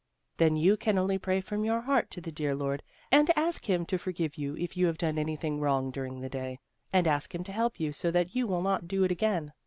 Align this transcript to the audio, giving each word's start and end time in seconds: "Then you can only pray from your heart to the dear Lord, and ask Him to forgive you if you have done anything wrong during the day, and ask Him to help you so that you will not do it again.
"Then 0.37 0.55
you 0.55 0.77
can 0.77 0.97
only 0.97 1.19
pray 1.19 1.41
from 1.41 1.63
your 1.63 1.81
heart 1.81 2.09
to 2.09 2.21
the 2.21 2.31
dear 2.31 2.55
Lord, 2.55 2.81
and 3.11 3.29
ask 3.37 3.65
Him 3.69 3.85
to 3.85 3.99
forgive 3.99 4.35
you 4.35 4.57
if 4.57 4.75
you 4.75 4.87
have 4.87 4.97
done 4.97 5.19
anything 5.19 5.59
wrong 5.59 5.91
during 5.91 6.21
the 6.21 6.27
day, 6.27 6.57
and 6.91 7.07
ask 7.07 7.35
Him 7.35 7.43
to 7.43 7.51
help 7.51 7.79
you 7.79 7.93
so 7.93 8.09
that 8.09 8.33
you 8.33 8.47
will 8.47 8.63
not 8.63 8.87
do 8.87 9.03
it 9.03 9.11
again. 9.11 9.53